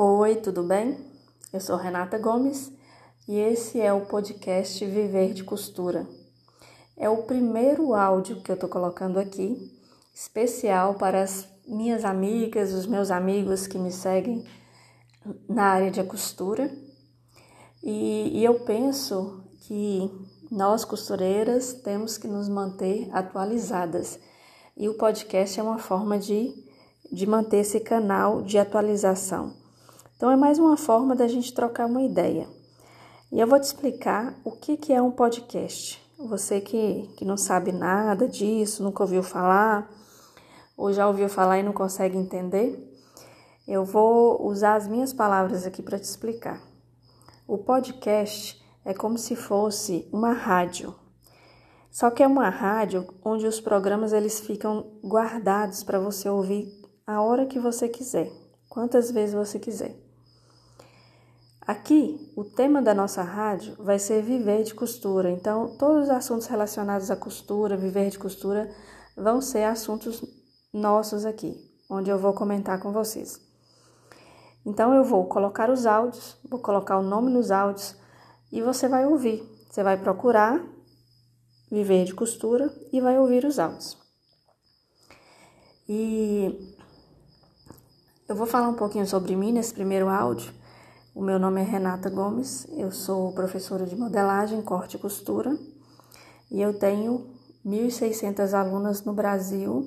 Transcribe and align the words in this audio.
Oi, 0.00 0.36
tudo 0.36 0.62
bem? 0.62 0.96
Eu 1.52 1.58
sou 1.58 1.74
Renata 1.74 2.16
Gomes 2.18 2.70
e 3.26 3.36
esse 3.36 3.80
é 3.80 3.92
o 3.92 4.06
podcast 4.06 4.86
Viver 4.86 5.34
de 5.34 5.42
Costura. 5.42 6.06
É 6.96 7.10
o 7.10 7.24
primeiro 7.24 7.96
áudio 7.96 8.40
que 8.40 8.48
eu 8.48 8.54
estou 8.54 8.68
colocando 8.68 9.18
aqui, 9.18 9.76
especial 10.14 10.94
para 10.94 11.20
as 11.20 11.48
minhas 11.66 12.04
amigas, 12.04 12.72
os 12.72 12.86
meus 12.86 13.10
amigos 13.10 13.66
que 13.66 13.76
me 13.76 13.90
seguem 13.90 14.44
na 15.48 15.64
área 15.64 15.90
de 15.90 16.04
costura. 16.04 16.72
E, 17.82 18.38
e 18.38 18.44
eu 18.44 18.60
penso 18.60 19.42
que 19.62 20.08
nós, 20.48 20.84
costureiras, 20.84 21.72
temos 21.72 22.16
que 22.16 22.28
nos 22.28 22.48
manter 22.48 23.08
atualizadas. 23.10 24.16
E 24.76 24.88
o 24.88 24.94
podcast 24.94 25.58
é 25.58 25.62
uma 25.64 25.78
forma 25.80 26.16
de, 26.20 26.54
de 27.10 27.26
manter 27.26 27.62
esse 27.62 27.80
canal 27.80 28.42
de 28.42 28.58
atualização. 28.58 29.66
Então, 30.18 30.32
é 30.32 30.36
mais 30.36 30.58
uma 30.58 30.76
forma 30.76 31.14
da 31.14 31.28
gente 31.28 31.54
trocar 31.54 31.86
uma 31.86 32.02
ideia. 32.02 32.48
E 33.30 33.38
eu 33.38 33.46
vou 33.46 33.60
te 33.60 33.62
explicar 33.62 34.34
o 34.44 34.50
que, 34.50 34.76
que 34.76 34.92
é 34.92 35.00
um 35.00 35.12
podcast. 35.12 36.02
Você 36.18 36.60
que, 36.60 37.08
que 37.16 37.24
não 37.24 37.36
sabe 37.36 37.70
nada 37.70 38.26
disso, 38.26 38.82
nunca 38.82 39.04
ouviu 39.04 39.22
falar, 39.22 39.88
ou 40.76 40.92
já 40.92 41.06
ouviu 41.06 41.28
falar 41.28 41.60
e 41.60 41.62
não 41.62 41.72
consegue 41.72 42.18
entender, 42.18 42.84
eu 43.64 43.84
vou 43.84 44.44
usar 44.44 44.74
as 44.74 44.88
minhas 44.88 45.12
palavras 45.12 45.64
aqui 45.64 45.84
para 45.84 46.00
te 46.00 46.06
explicar. 46.06 46.60
O 47.46 47.56
podcast 47.56 48.60
é 48.84 48.92
como 48.92 49.16
se 49.16 49.36
fosse 49.36 50.08
uma 50.12 50.32
rádio. 50.32 50.96
Só 51.92 52.10
que 52.10 52.24
é 52.24 52.26
uma 52.26 52.48
rádio 52.48 53.06
onde 53.24 53.46
os 53.46 53.60
programas 53.60 54.12
eles 54.12 54.40
ficam 54.40 54.98
guardados 55.00 55.84
para 55.84 56.00
você 56.00 56.28
ouvir 56.28 56.66
a 57.06 57.22
hora 57.22 57.46
que 57.46 57.60
você 57.60 57.88
quiser, 57.88 58.28
quantas 58.68 59.12
vezes 59.12 59.36
você 59.36 59.60
quiser. 59.60 60.07
Aqui, 61.68 62.32
o 62.34 62.44
tema 62.44 62.80
da 62.80 62.94
nossa 62.94 63.22
rádio 63.22 63.76
vai 63.78 63.98
ser 63.98 64.22
viver 64.22 64.62
de 64.62 64.74
costura. 64.74 65.30
Então, 65.30 65.76
todos 65.76 66.04
os 66.04 66.08
assuntos 66.10 66.46
relacionados 66.46 67.10
à 67.10 67.16
costura, 67.16 67.76
viver 67.76 68.08
de 68.08 68.18
costura, 68.18 68.74
vão 69.14 69.42
ser 69.42 69.64
assuntos 69.64 70.24
nossos 70.72 71.26
aqui, 71.26 71.54
onde 71.90 72.08
eu 72.08 72.18
vou 72.18 72.32
comentar 72.32 72.80
com 72.80 72.90
vocês. 72.90 73.38
Então, 74.64 74.94
eu 74.94 75.04
vou 75.04 75.26
colocar 75.26 75.68
os 75.68 75.84
áudios, 75.84 76.38
vou 76.48 76.58
colocar 76.58 76.96
o 76.96 77.02
nome 77.02 77.30
nos 77.30 77.50
áudios 77.50 77.94
e 78.50 78.62
você 78.62 78.88
vai 78.88 79.04
ouvir. 79.04 79.42
Você 79.68 79.82
vai 79.82 79.98
procurar 79.98 80.64
viver 81.70 82.06
de 82.06 82.14
costura 82.14 82.74
e 82.90 82.98
vai 82.98 83.18
ouvir 83.18 83.44
os 83.44 83.58
áudios. 83.58 83.98
E 85.86 86.74
eu 88.26 88.34
vou 88.34 88.46
falar 88.46 88.70
um 88.70 88.74
pouquinho 88.74 89.06
sobre 89.06 89.36
mim 89.36 89.52
nesse 89.52 89.74
primeiro 89.74 90.08
áudio 90.08 90.56
o 91.18 91.20
meu 91.20 91.36
nome 91.36 91.60
é 91.60 91.64
Renata 91.64 92.08
Gomes, 92.08 92.64
eu 92.76 92.92
sou 92.92 93.32
professora 93.32 93.84
de 93.84 93.96
modelagem, 93.96 94.62
corte 94.62 94.96
e 94.96 95.00
costura 95.00 95.58
e 96.48 96.62
eu 96.62 96.78
tenho 96.78 97.34
1.600 97.66 98.52
alunas 98.52 99.02
no 99.02 99.12
Brasil 99.12 99.84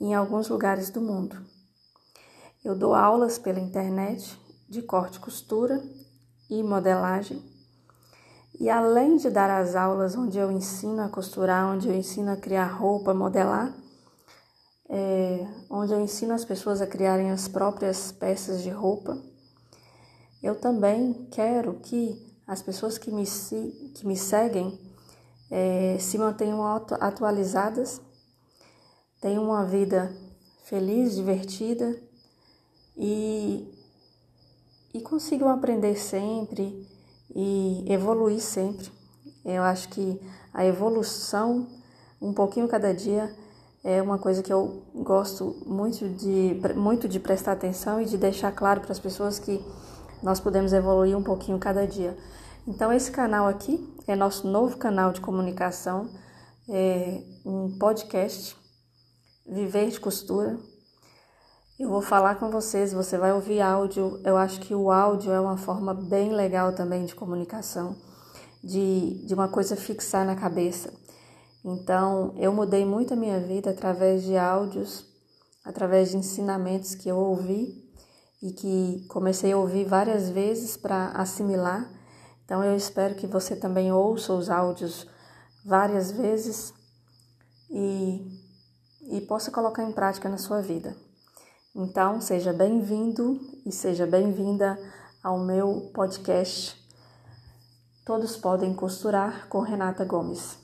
e 0.00 0.04
em 0.04 0.14
alguns 0.14 0.48
lugares 0.48 0.88
do 0.88 1.00
mundo. 1.00 1.36
Eu 2.64 2.76
dou 2.78 2.94
aulas 2.94 3.38
pela 3.38 3.58
internet 3.58 4.38
de 4.68 4.82
corte 4.82 5.16
e 5.16 5.20
costura 5.20 5.82
e 6.48 6.62
modelagem. 6.62 7.42
E 8.60 8.70
além 8.70 9.16
de 9.16 9.30
dar 9.30 9.50
as 9.50 9.74
aulas 9.74 10.14
onde 10.14 10.38
eu 10.38 10.48
ensino 10.48 11.02
a 11.02 11.08
costurar, 11.08 11.74
onde 11.74 11.88
eu 11.88 11.94
ensino 11.96 12.30
a 12.30 12.36
criar 12.36 12.68
roupa, 12.68 13.12
modelar, 13.12 13.74
é, 14.88 15.44
onde 15.68 15.92
eu 15.92 16.00
ensino 16.00 16.32
as 16.32 16.44
pessoas 16.44 16.80
a 16.80 16.86
criarem 16.86 17.32
as 17.32 17.48
próprias 17.48 18.12
peças 18.12 18.62
de 18.62 18.70
roupa, 18.70 19.31
eu 20.42 20.54
também 20.56 21.28
quero 21.30 21.74
que 21.74 22.20
as 22.46 22.60
pessoas 22.60 22.98
que 22.98 23.10
me, 23.10 23.24
que 23.94 24.06
me 24.06 24.16
seguem 24.16 24.78
é, 25.50 25.96
se 26.00 26.18
mantenham 26.18 26.64
atualizadas, 27.00 28.00
tenham 29.20 29.44
uma 29.44 29.64
vida 29.64 30.10
feliz, 30.64 31.14
divertida 31.14 31.96
e, 32.96 33.72
e 34.92 35.00
consigam 35.00 35.48
aprender 35.48 35.96
sempre 35.96 36.88
e 37.34 37.84
evoluir 37.88 38.40
sempre. 38.40 38.90
Eu 39.44 39.62
acho 39.62 39.88
que 39.90 40.20
a 40.52 40.64
evolução, 40.64 41.68
um 42.20 42.32
pouquinho 42.32 42.68
cada 42.68 42.92
dia, 42.92 43.34
é 43.84 44.00
uma 44.00 44.18
coisa 44.18 44.42
que 44.42 44.52
eu 44.52 44.82
gosto 44.94 45.56
muito 45.66 46.08
de, 46.08 46.56
muito 46.76 47.08
de 47.08 47.18
prestar 47.18 47.52
atenção 47.52 48.00
e 48.00 48.04
de 48.04 48.16
deixar 48.16 48.52
claro 48.52 48.80
para 48.80 48.92
as 48.92 49.00
pessoas 49.00 49.38
que 49.38 49.62
nós 50.22 50.38
podemos 50.38 50.72
evoluir 50.72 51.16
um 51.16 51.22
pouquinho 51.22 51.58
cada 51.58 51.86
dia. 51.86 52.16
Então, 52.66 52.92
esse 52.92 53.10
canal 53.10 53.48
aqui 53.48 53.92
é 54.06 54.14
nosso 54.14 54.46
novo 54.46 54.76
canal 54.76 55.12
de 55.12 55.20
comunicação, 55.20 56.08
é 56.68 57.20
um 57.44 57.76
podcast, 57.76 58.56
Viver 59.44 59.90
de 59.90 59.98
Costura. 59.98 60.56
Eu 61.78 61.88
vou 61.88 62.00
falar 62.00 62.36
com 62.36 62.50
vocês, 62.50 62.92
você 62.92 63.18
vai 63.18 63.32
ouvir 63.32 63.60
áudio. 63.60 64.20
Eu 64.24 64.36
acho 64.36 64.60
que 64.60 64.72
o 64.72 64.92
áudio 64.92 65.32
é 65.32 65.40
uma 65.40 65.56
forma 65.56 65.92
bem 65.92 66.32
legal 66.32 66.72
também 66.72 67.04
de 67.04 67.16
comunicação, 67.16 67.96
de, 68.62 69.26
de 69.26 69.34
uma 69.34 69.48
coisa 69.48 69.74
fixar 69.74 70.24
na 70.24 70.36
cabeça. 70.36 70.92
Então, 71.64 72.32
eu 72.36 72.52
mudei 72.52 72.84
muito 72.84 73.14
a 73.14 73.16
minha 73.16 73.40
vida 73.40 73.70
através 73.70 74.22
de 74.22 74.36
áudios, 74.36 75.04
através 75.64 76.10
de 76.10 76.16
ensinamentos 76.16 76.94
que 76.94 77.08
eu 77.08 77.16
ouvi 77.16 77.81
e 78.42 78.52
que 78.52 79.06
comecei 79.08 79.52
a 79.52 79.56
ouvir 79.56 79.84
várias 79.84 80.28
vezes 80.28 80.76
para 80.76 81.10
assimilar. 81.10 81.88
Então 82.44 82.64
eu 82.64 82.76
espero 82.76 83.14
que 83.14 83.26
você 83.26 83.54
também 83.54 83.92
ouça 83.92 84.32
os 84.32 84.50
áudios 84.50 85.06
várias 85.64 86.10
vezes 86.10 86.74
e, 87.70 88.26
e 89.02 89.20
possa 89.22 89.50
colocar 89.50 89.84
em 89.84 89.92
prática 89.92 90.28
na 90.28 90.38
sua 90.38 90.60
vida. 90.60 90.96
Então, 91.74 92.20
seja 92.20 92.52
bem-vindo 92.52 93.40
e 93.64 93.72
seja 93.72 94.06
bem-vinda 94.06 94.78
ao 95.22 95.38
meu 95.38 95.90
podcast. 95.94 96.76
Todos 98.04 98.36
podem 98.36 98.74
costurar 98.74 99.48
com 99.48 99.60
Renata 99.60 100.04
Gomes. 100.04 100.61